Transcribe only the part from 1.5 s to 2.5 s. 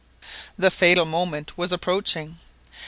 was approaching.